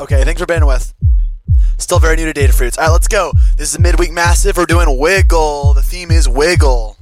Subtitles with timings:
[0.00, 0.94] Okay, thanks for bandwidth.
[0.94, 0.94] with.
[1.76, 2.78] Still very new to Data Fruits.
[2.78, 3.32] All right, let's go.
[3.58, 4.56] This is Midweek Massive.
[4.56, 5.74] We're doing Wiggle.
[5.74, 6.96] The theme is Wiggle.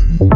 [0.00, 0.29] Mm.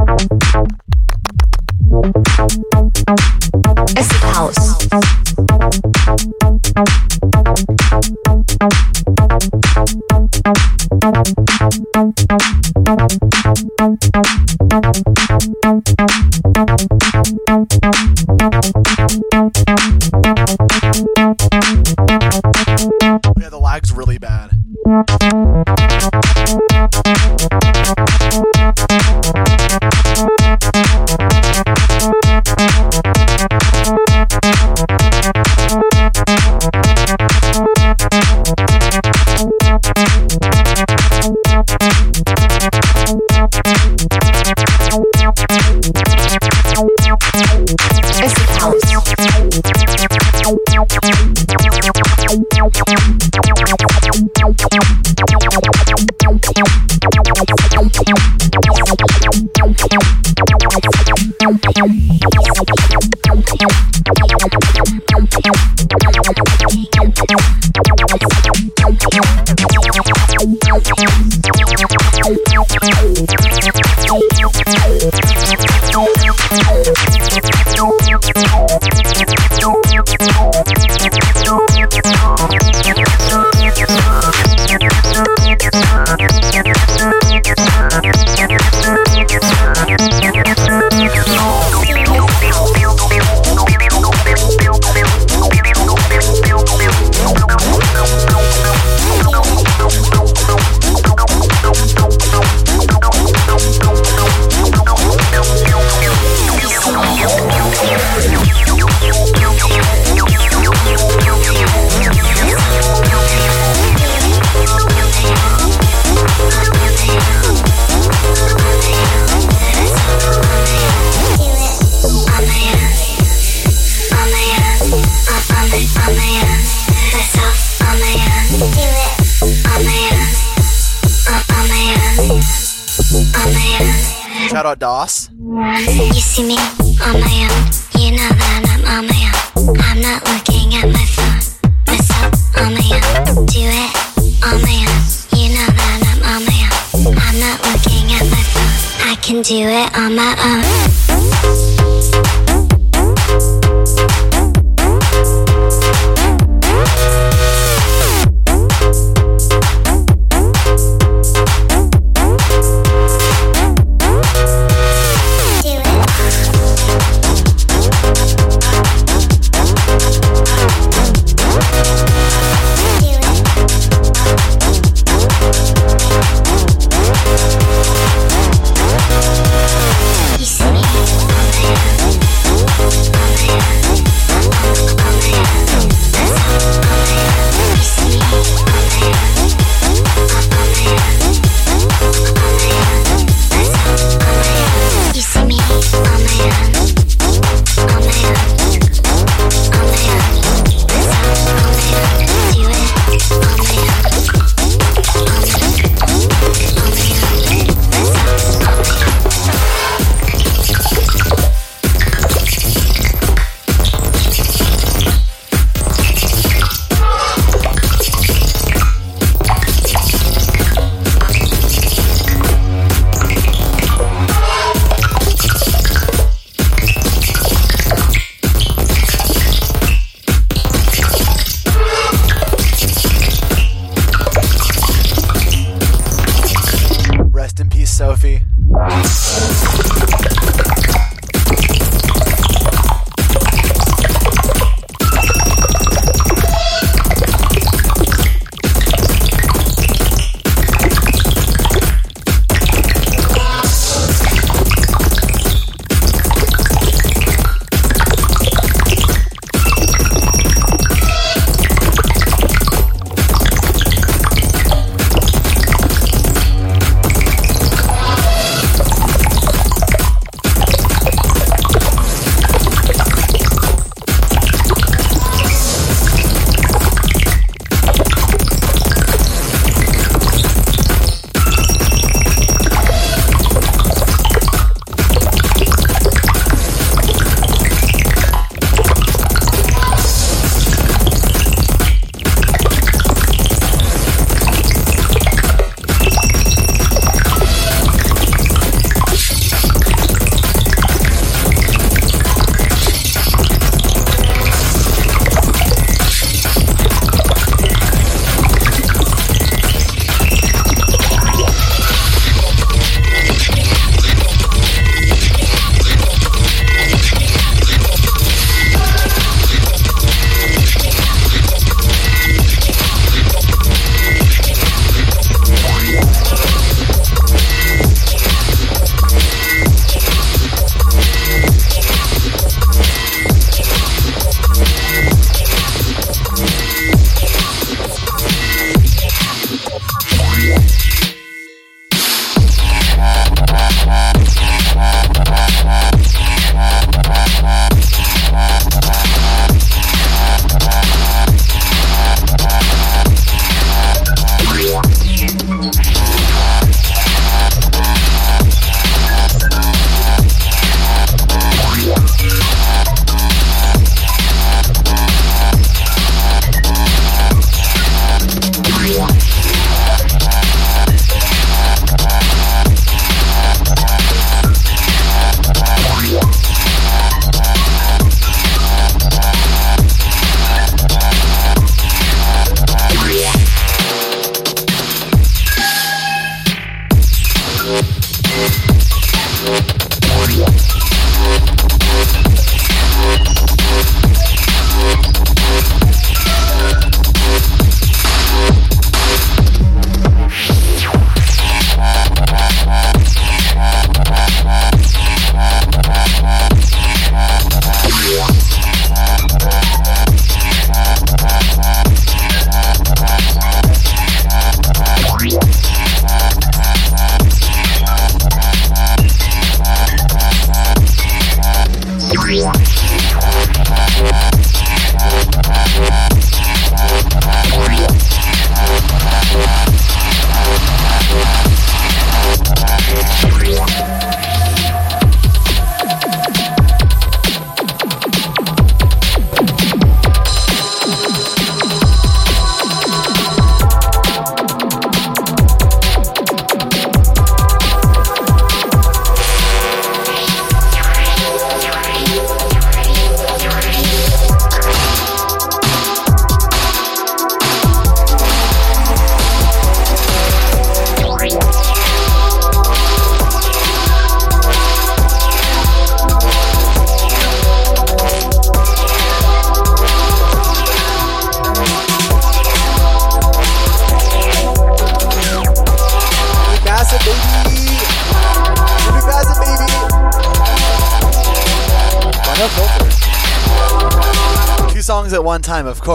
[485.55, 485.94] Time, of course.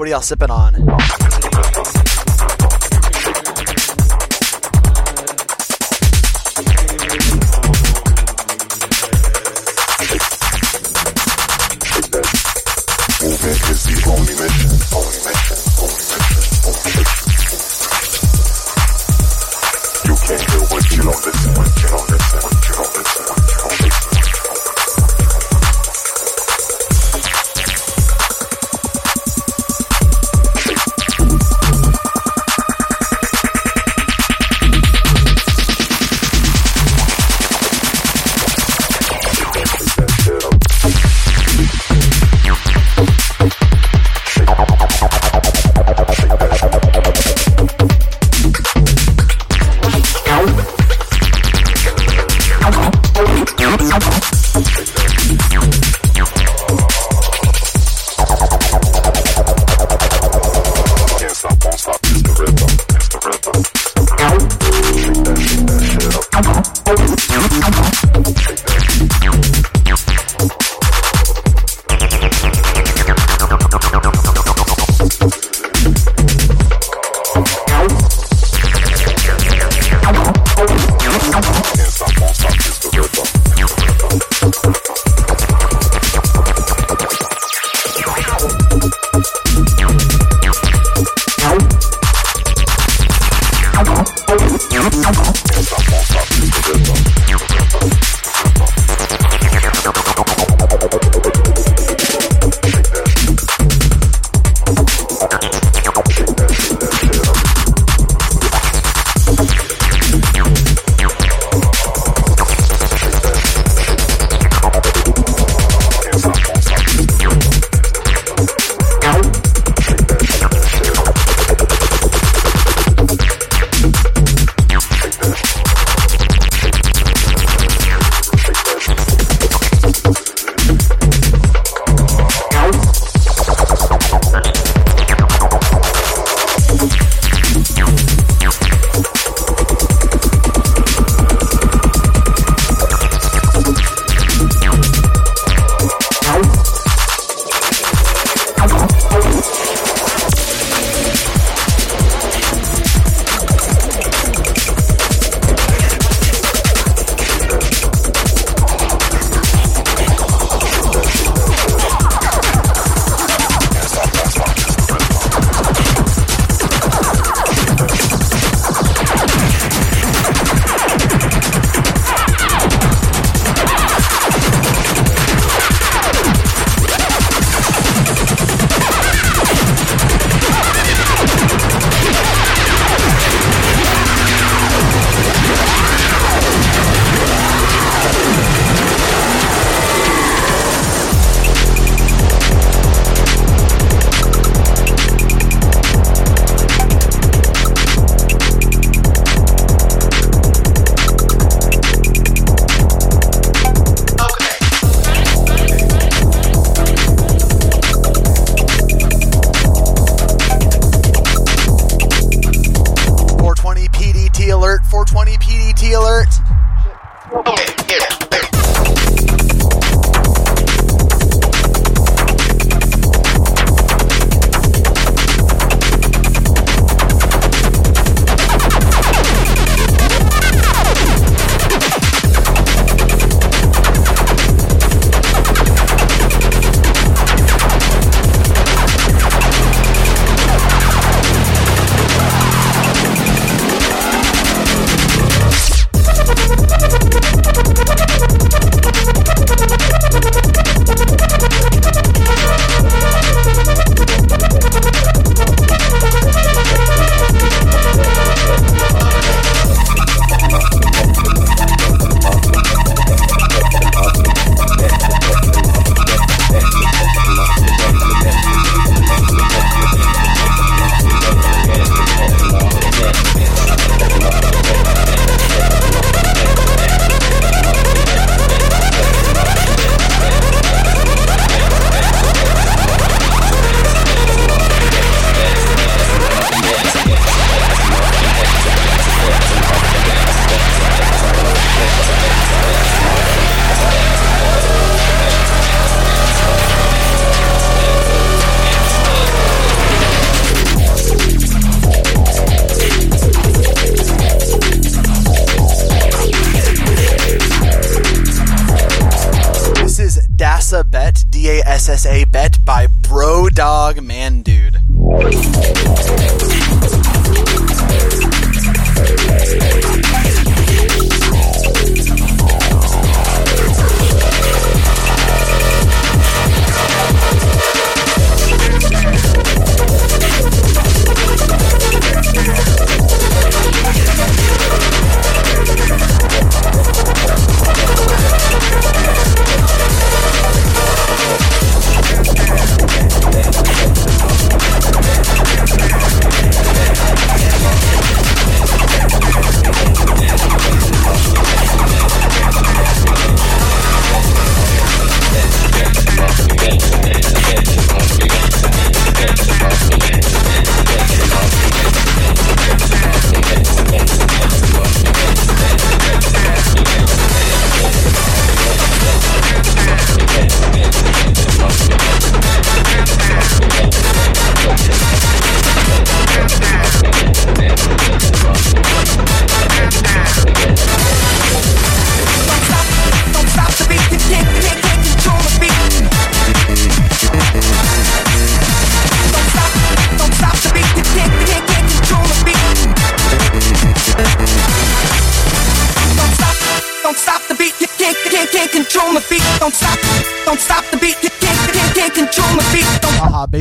[0.00, 0.59] What are y'all sipping on?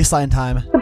[0.10, 0.78] Baseline time.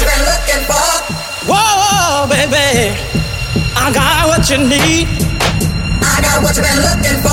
[0.00, 0.88] You been looking for.
[1.48, 2.94] Whoa, baby,
[3.74, 5.08] I got what you need.
[6.02, 7.29] I got what you've been looking for.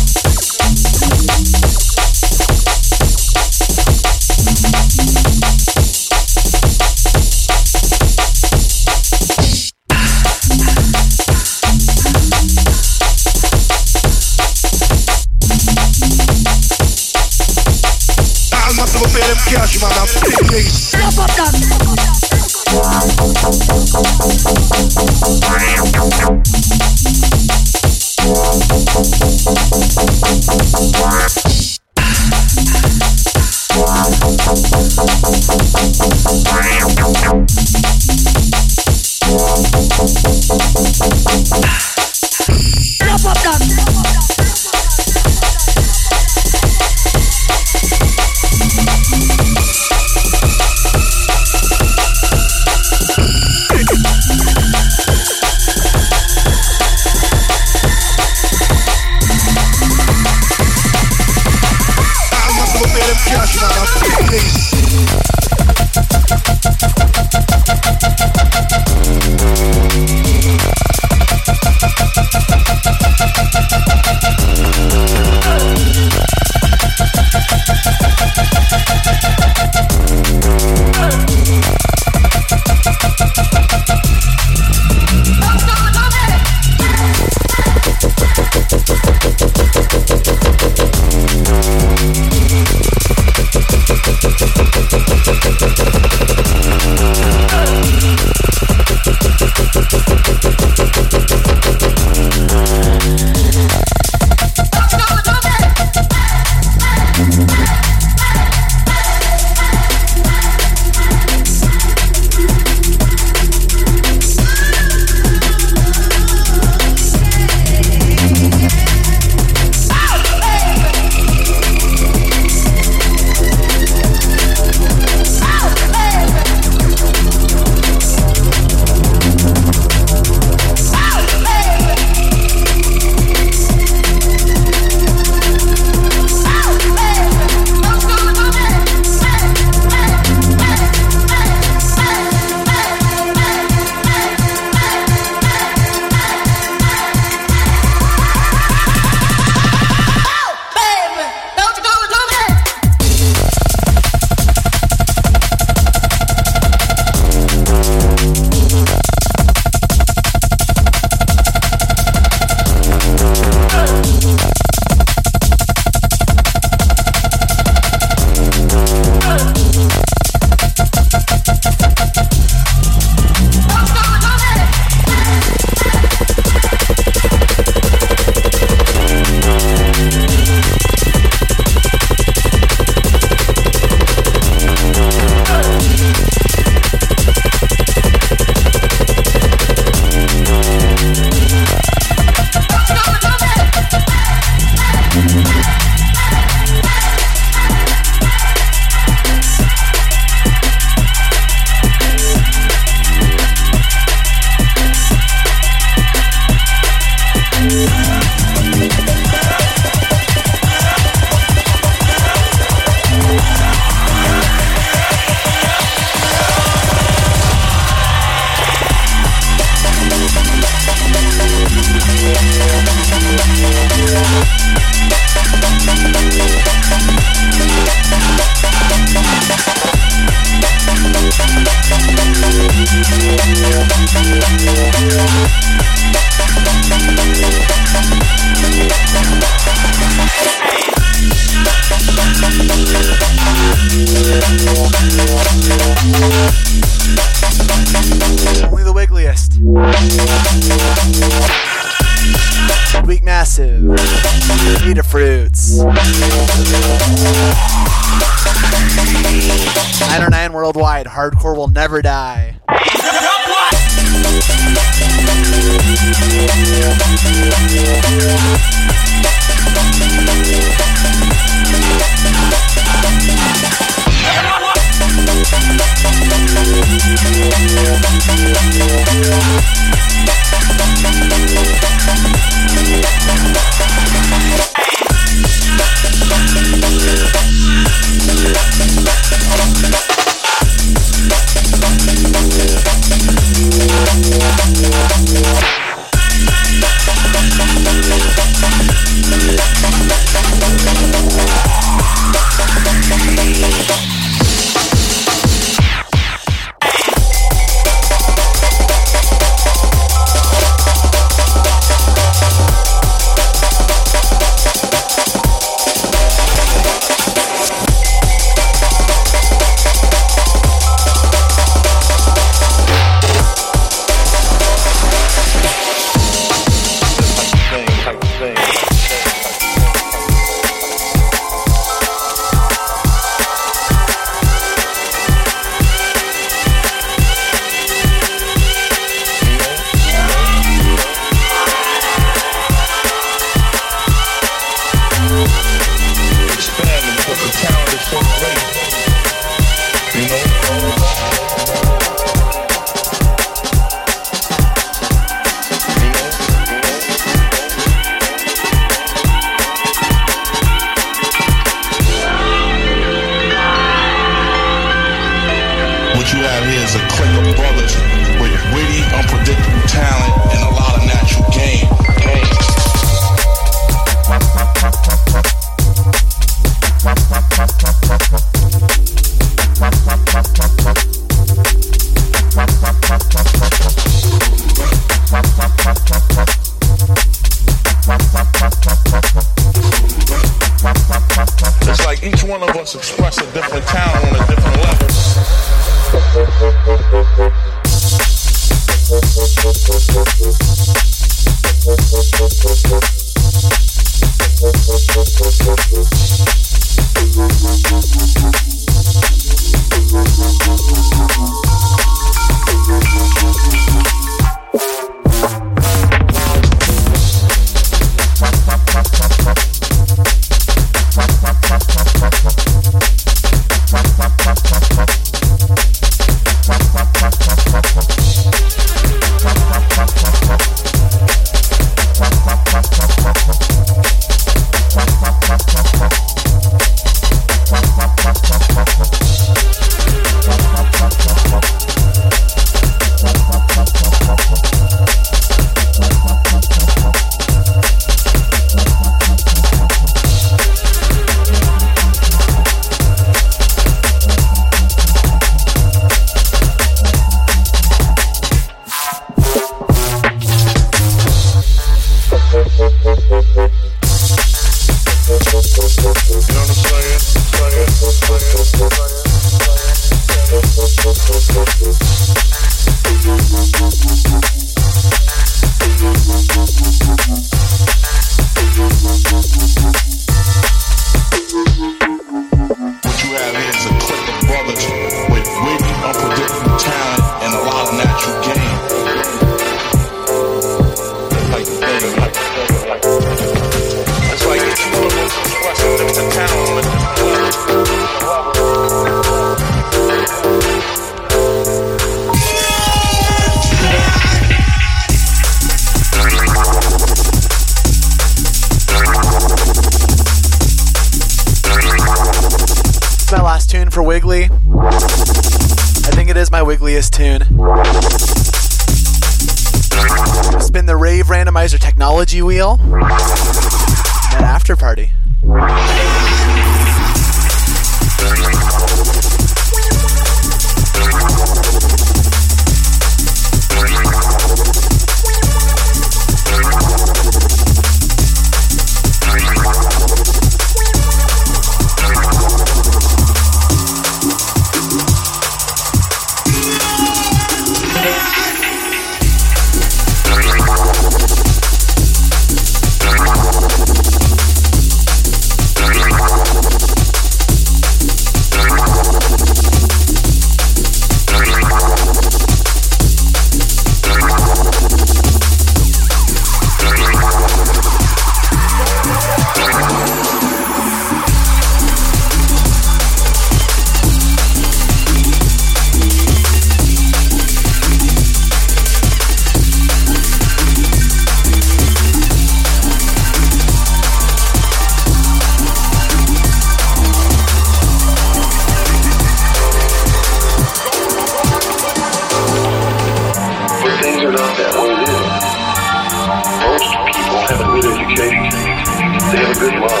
[599.61, 600.00] They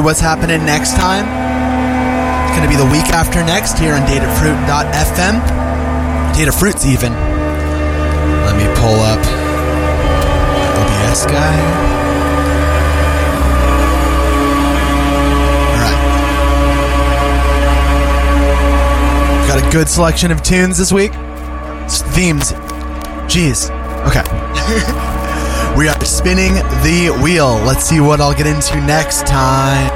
[0.00, 1.26] Let's what's happening next time.
[2.48, 5.36] It's going to be the week after next here on datafruit.fm.
[6.34, 7.12] Data Fruits, even.
[7.12, 9.18] Let me pull up
[10.80, 11.60] OBS guy.
[15.68, 16.00] All right.
[19.48, 21.12] Got a good selection of tunes this week.
[21.12, 22.52] S- Themes.
[23.28, 23.68] Jeez.
[24.06, 24.24] Okay.
[25.76, 27.56] we are spinning the wheel.
[27.66, 29.89] Let's see what I'll get into next time.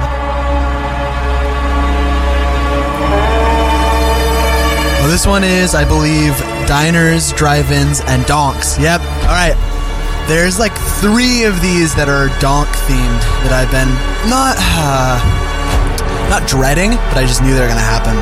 [5.05, 6.35] Well, this one is, I believe,
[6.67, 8.79] diners, drive-ins, and donks.
[8.79, 9.03] Yep.
[9.03, 10.25] All right.
[10.29, 13.93] There's like three of these that are donk themed that I've been
[14.33, 15.21] not uh,
[16.33, 18.17] not dreading, but I just knew they were gonna happen.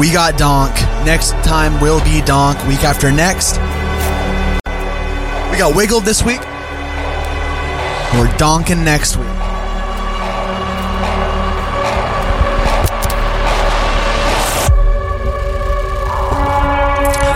[0.00, 0.74] We got donk.
[1.06, 2.58] Next time will be donk.
[2.66, 3.62] Week after next,
[5.52, 6.40] we got wiggled this week.
[8.18, 9.41] We're donking next week.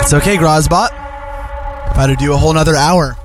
[0.07, 0.91] It's okay, Grozbot.
[1.91, 3.17] If I had to do a whole nother hour.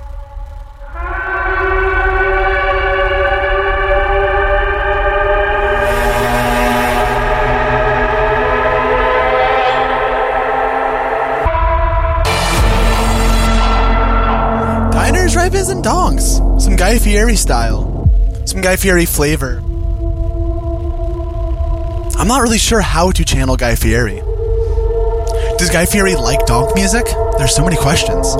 [14.90, 16.38] Diners, Ribes, and Donks.
[16.60, 18.10] Some Guy Fieri style.
[18.44, 19.58] Some Guy Fieri flavor.
[22.18, 24.20] I'm not really sure how to channel Guy Fieri.
[25.62, 27.06] Does Guy Fieri like donk music?
[27.38, 28.34] There's so many questions.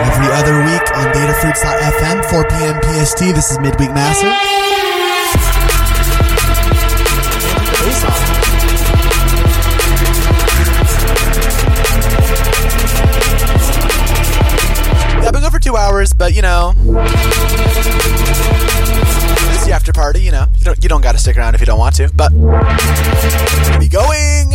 [0.00, 2.80] Every other week on datafruits.fm, 4 p.m.
[2.82, 4.32] PST, this is Midweek Massive.
[15.26, 16.72] I've been for two hours, but you know,
[20.04, 20.20] party.
[20.20, 22.10] You know, you don't you don't got to stick around if you don't want to.
[22.14, 22.30] But
[23.80, 24.50] be going.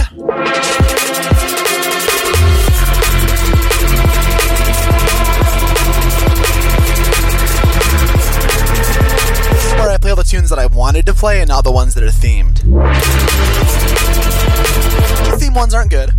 [9.77, 11.95] Where I play all the tunes that I wanted to play and not the ones
[11.95, 12.61] that are themed.
[15.25, 16.13] The theme ones aren't good.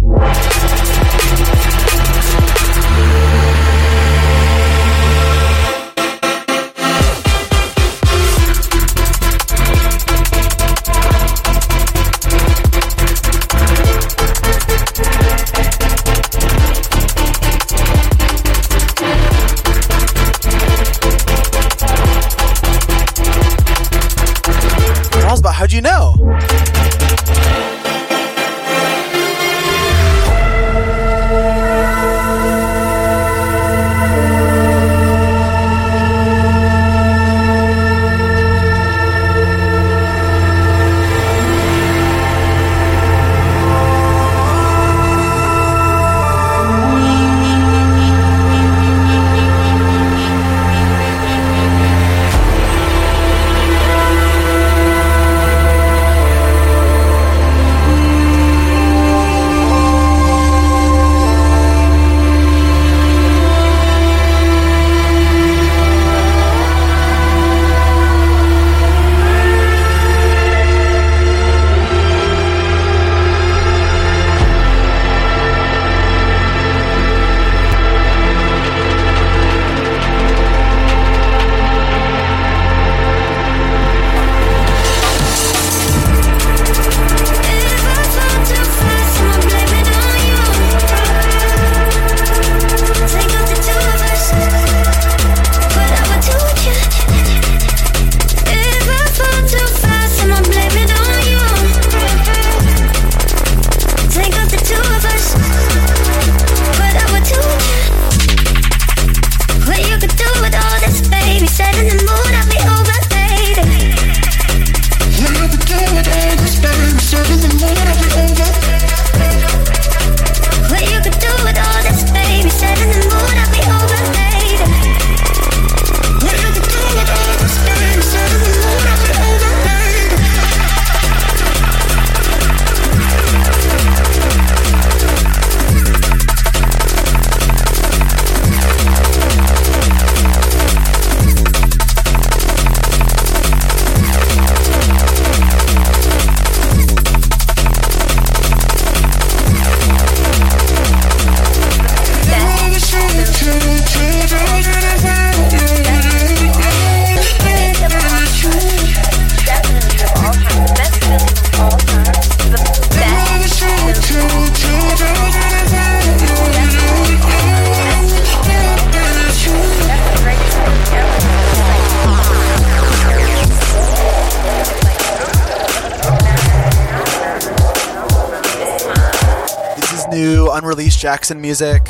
[181.00, 181.86] Jackson music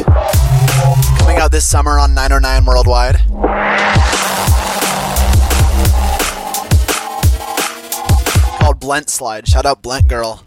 [1.19, 3.17] coming out this summer on 909 Worldwide.
[8.61, 9.49] Called Blent Slide.
[9.49, 10.45] Shout out Blent Girl.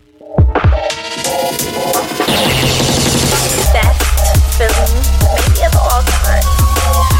[3.73, 3.99] best
[4.55, 4.71] film
[5.27, 6.47] maybe of all time.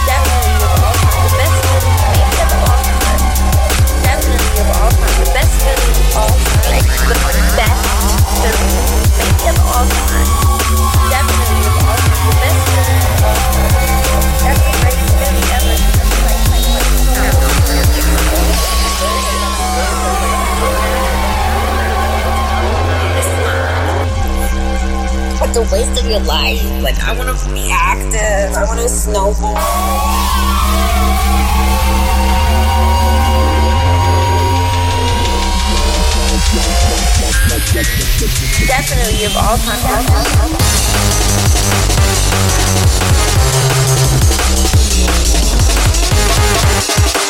[0.08, 1.28] Definitely of all time.
[1.28, 3.20] The best film maybe of all time.
[4.00, 5.20] Definitely of all time.
[5.20, 5.84] The best film
[6.16, 6.88] all time.
[7.12, 7.20] The
[7.60, 7.84] best
[8.40, 8.64] film
[9.20, 10.33] maybe of all time.
[25.56, 26.64] It's a waste of your life.
[26.82, 28.58] Like, I want to be active.
[28.58, 29.54] I want to snowboard.
[38.66, 39.78] Definitely of all time.
[47.16, 47.23] I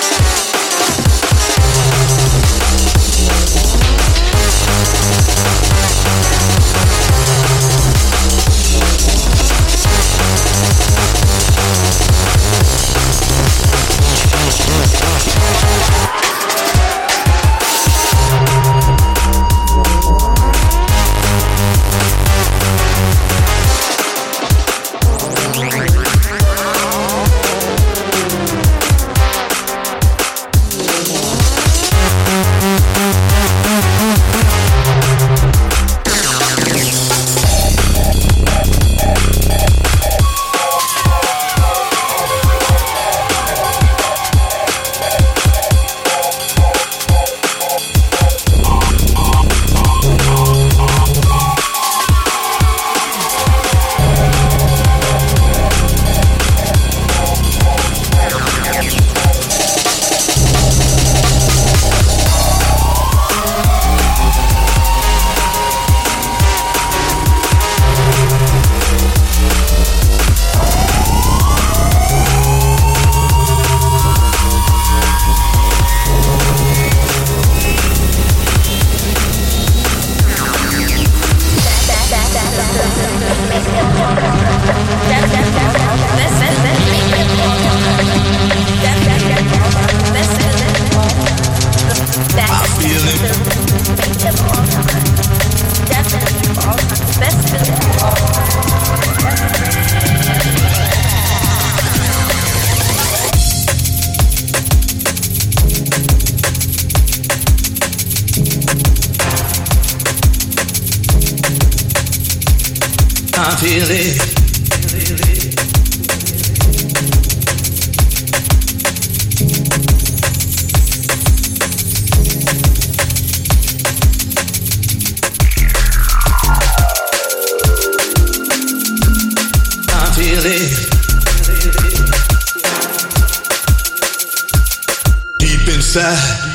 [135.93, 136.52] Deep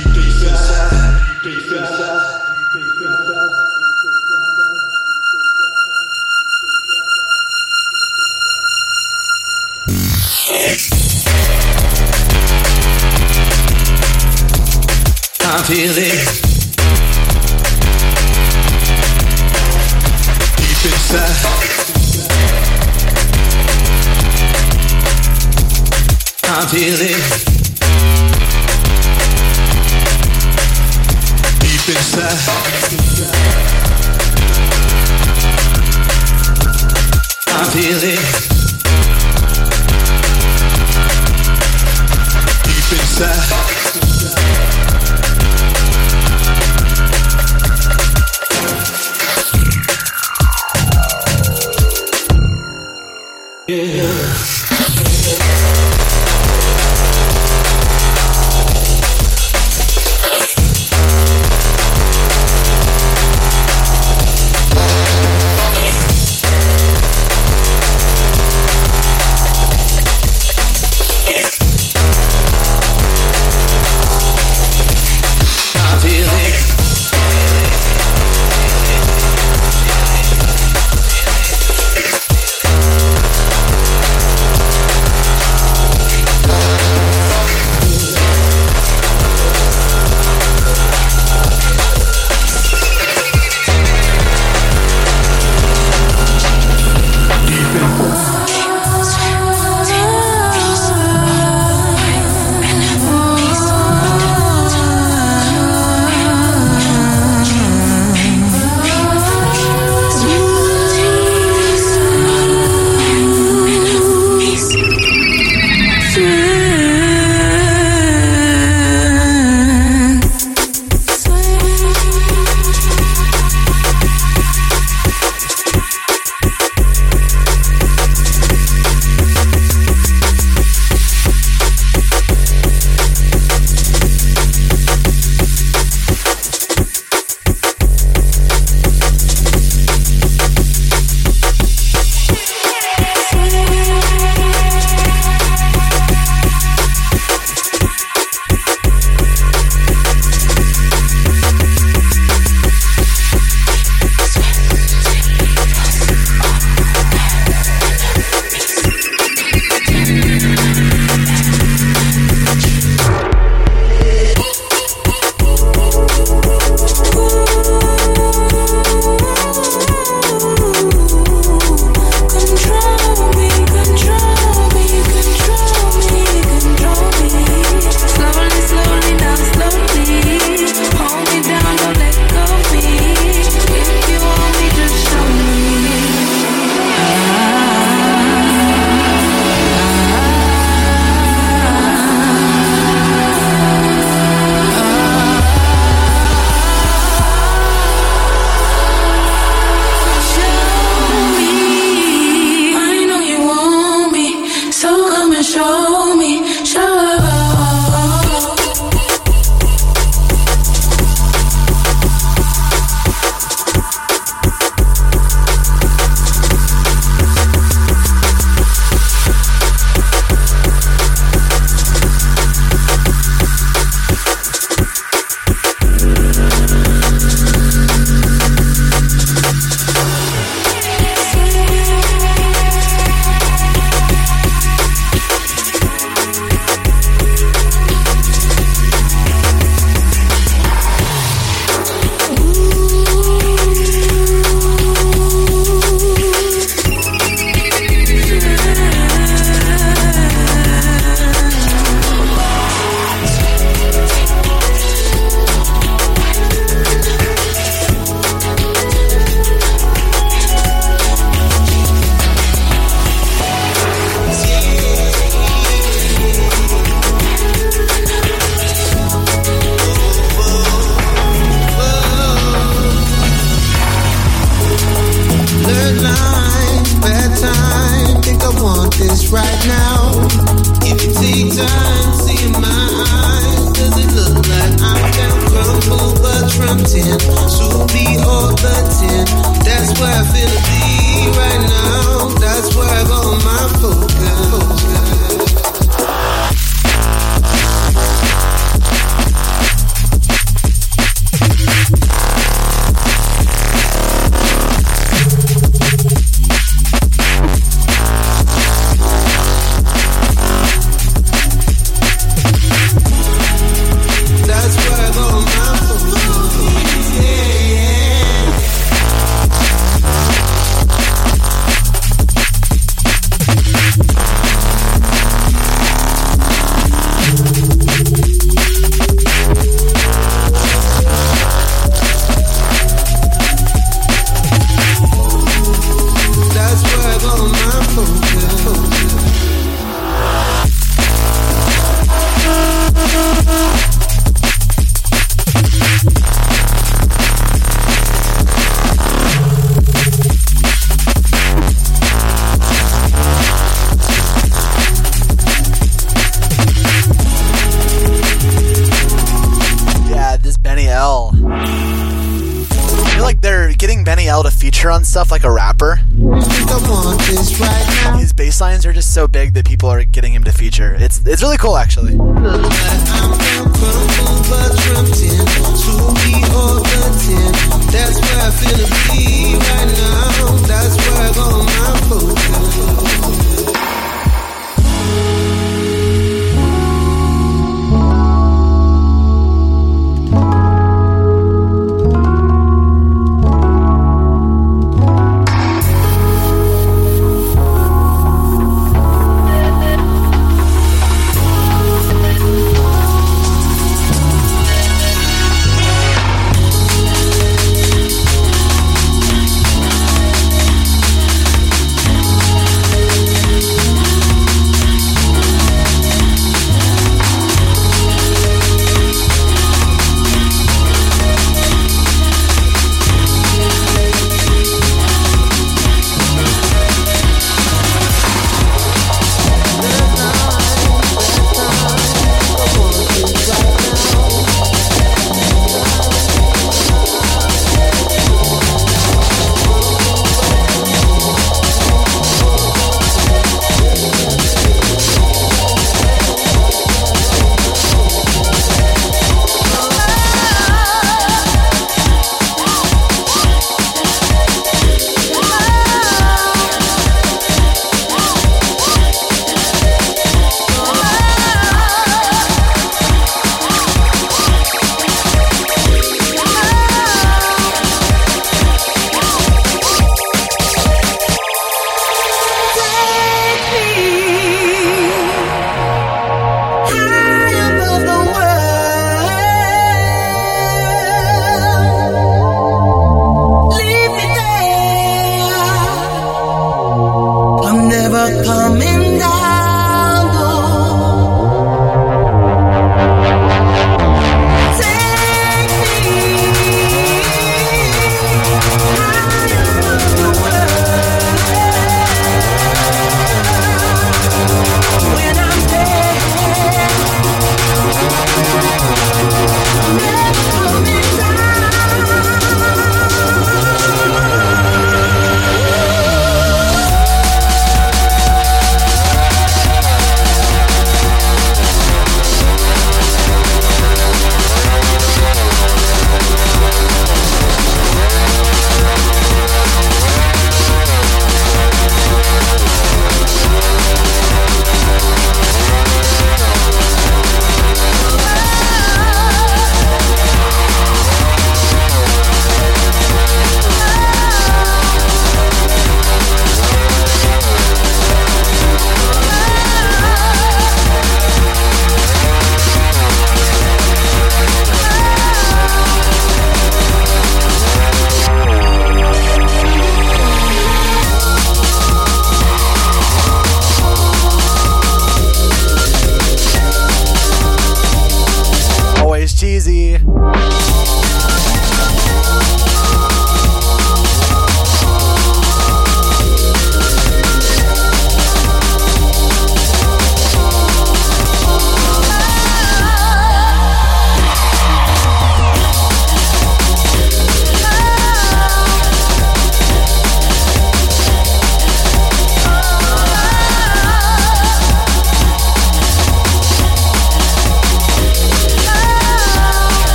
[205.58, 206.27] show me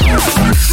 [0.00, 0.71] Yeah.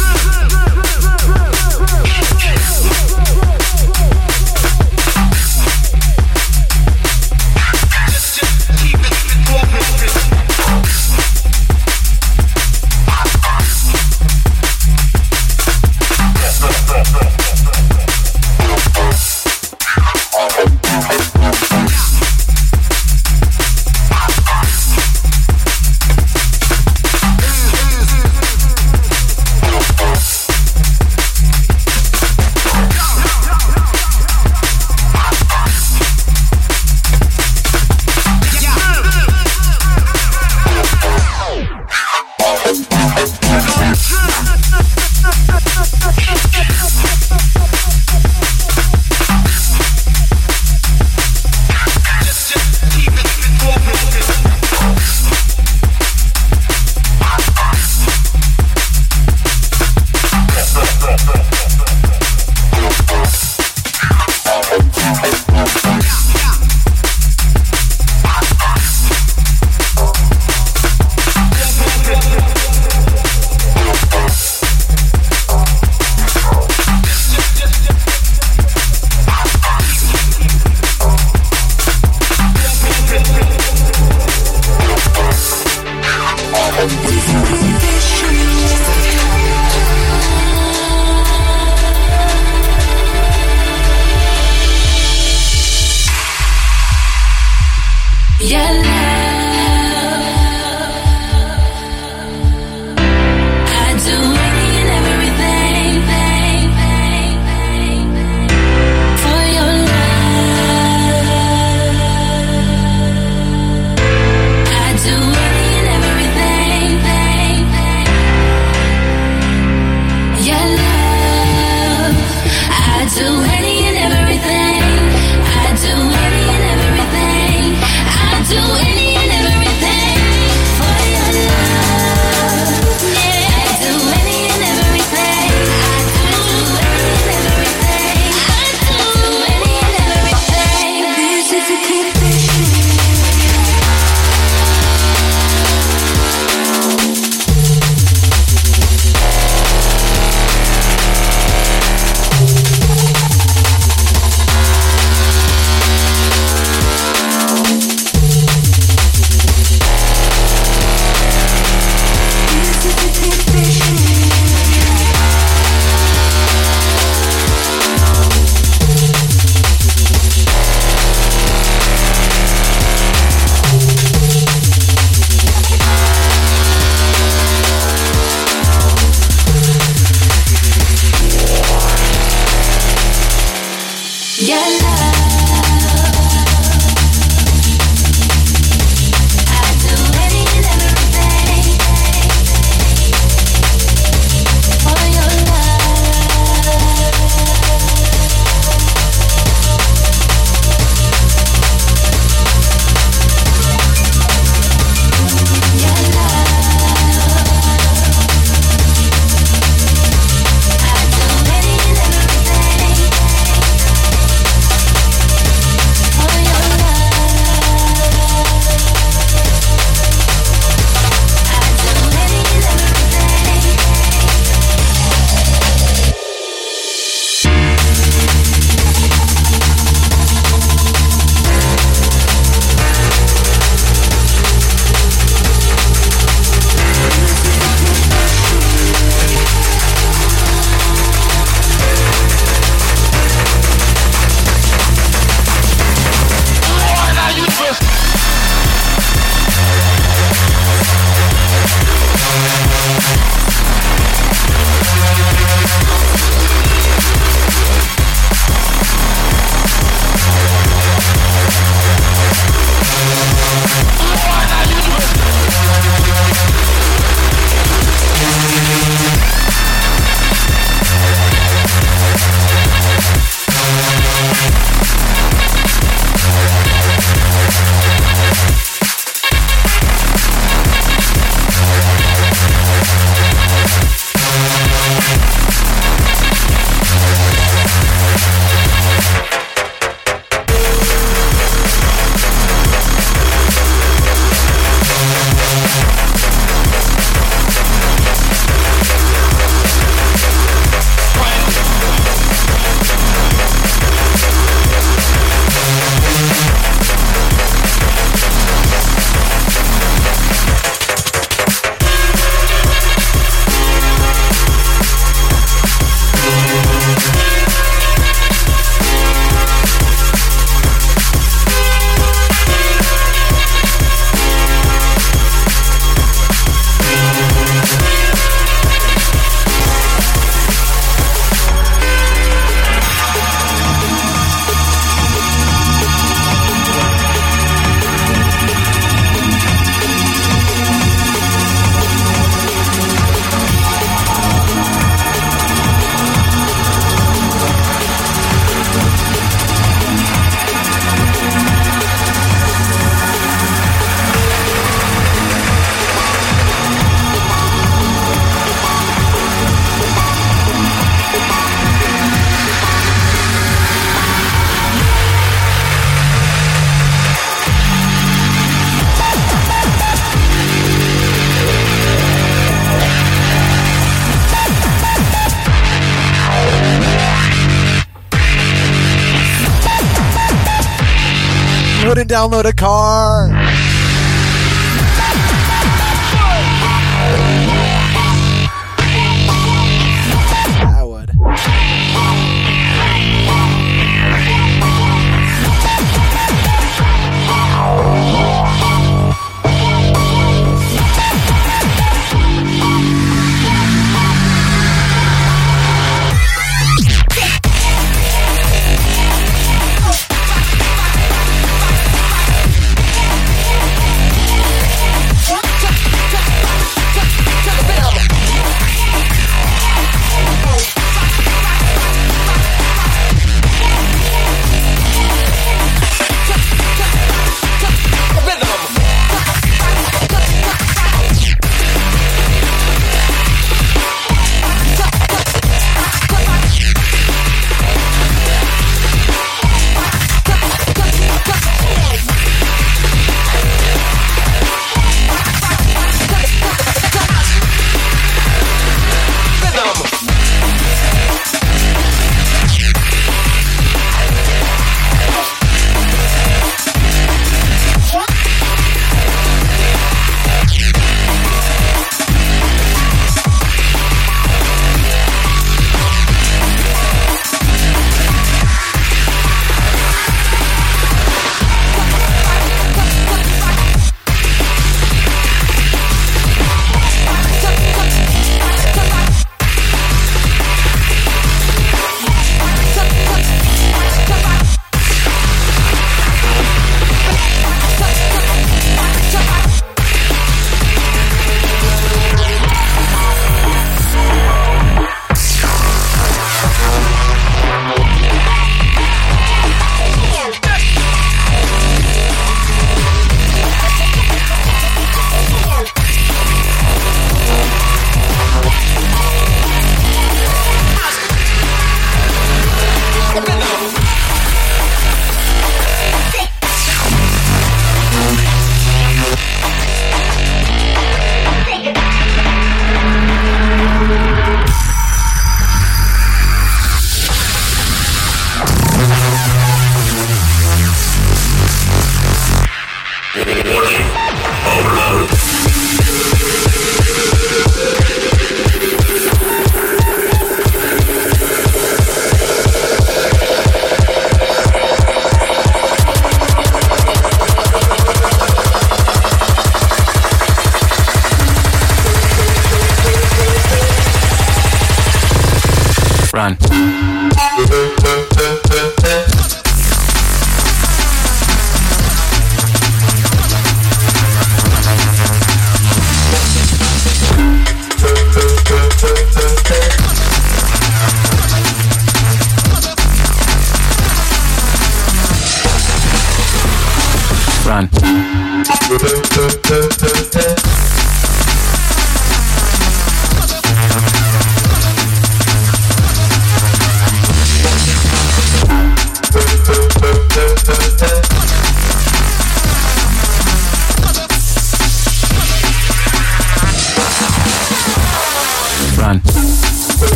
[382.10, 382.99] Download a car.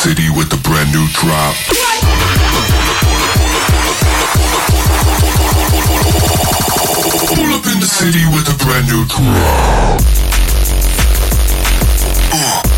[0.00, 1.54] City with a brand new drop.
[7.28, 10.00] Pull up in the city with a brand new drop.
[12.32, 12.69] Uh.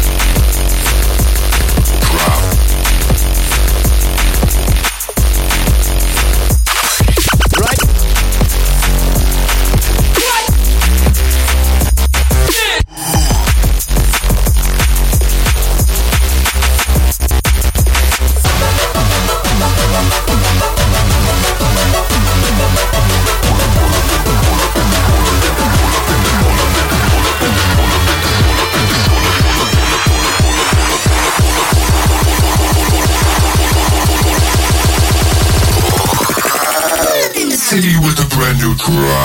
[38.89, 39.22] New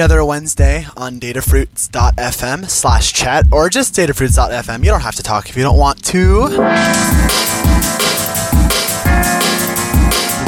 [0.00, 4.78] Other Wednesday on datafruits.fm slash chat or just datafruits.fm.
[4.80, 6.48] You don't have to talk if you don't want to.
[6.48, 6.58] The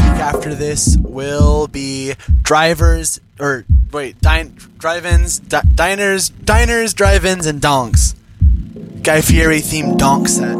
[0.02, 7.60] week after this will be drivers or wait, dine, drive-ins, di- diners, diners, drive-ins, and
[7.60, 8.14] donks.
[9.02, 10.57] Guy Fieri themed donk set.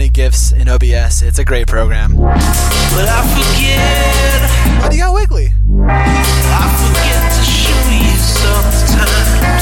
[0.00, 1.20] Many gifs in OBS.
[1.20, 2.16] It's a great program.
[2.16, 4.80] But I forget.
[4.80, 5.52] But you got Wiggly.
[5.90, 9.59] I forget to show you sometimes.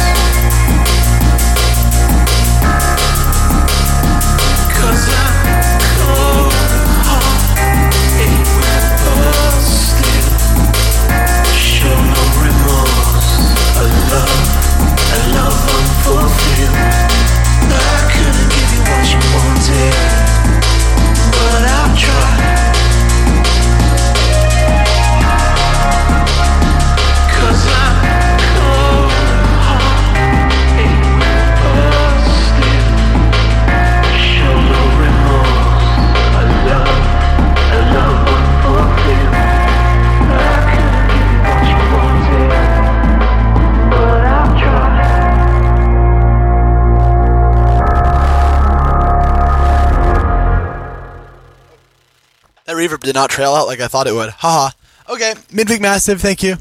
[53.08, 54.28] Did not trail out like I thought it would.
[54.28, 54.70] Haha.
[55.08, 56.20] Okay, midweek massive.
[56.20, 56.58] Thank you.